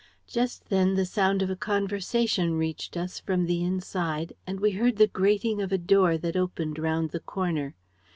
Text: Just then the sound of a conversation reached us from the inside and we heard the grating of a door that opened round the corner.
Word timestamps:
Just 0.25 0.69
then 0.69 0.95
the 0.95 1.05
sound 1.05 1.43
of 1.43 1.51
a 1.51 1.55
conversation 1.55 2.55
reached 2.55 2.97
us 2.97 3.19
from 3.19 3.45
the 3.45 3.63
inside 3.63 4.33
and 4.47 4.59
we 4.59 4.71
heard 4.71 4.95
the 4.95 5.05
grating 5.05 5.61
of 5.61 5.71
a 5.71 5.77
door 5.77 6.17
that 6.17 6.35
opened 6.35 6.79
round 6.79 7.11
the 7.11 7.19
corner. 7.19 7.75